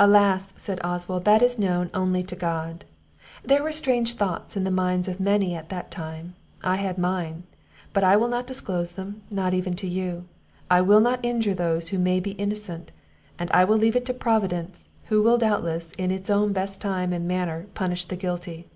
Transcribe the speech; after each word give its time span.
"Alas!" 0.00 0.52
said 0.56 0.80
Oswald, 0.84 1.24
"that 1.26 1.40
is 1.40 1.54
only 1.60 1.68
known 2.18 2.26
to 2.26 2.34
God. 2.34 2.84
There 3.44 3.62
were 3.62 3.70
strange 3.70 4.14
thoughts 4.16 4.56
in 4.56 4.64
the 4.64 4.68
minds 4.72 5.06
of 5.06 5.20
many 5.20 5.54
at 5.54 5.68
that 5.68 5.92
time; 5.92 6.34
I 6.64 6.74
had 6.74 6.98
mine; 6.98 7.44
but 7.92 8.02
I 8.02 8.16
will 8.16 8.26
not 8.26 8.48
disclose 8.48 8.94
them, 8.94 9.22
not 9.30 9.54
even 9.54 9.76
to 9.76 9.86
you. 9.86 10.24
I 10.68 10.80
will 10.80 10.98
not 10.98 11.24
injure 11.24 11.54
those 11.54 11.90
who 11.90 11.98
may 12.00 12.18
be 12.18 12.32
innocent; 12.32 12.90
and 13.38 13.48
I 13.54 13.62
leave 13.62 13.94
it 13.94 14.06
to 14.06 14.12
Providence, 14.12 14.88
who 15.04 15.22
will 15.22 15.38
doubtless, 15.38 15.92
in 15.92 16.10
its 16.10 16.30
own 16.30 16.52
best 16.52 16.80
time 16.80 17.12
and 17.12 17.28
manner, 17.28 17.66
punish 17.74 18.06
the 18.06 18.16
guilty. 18.16 18.66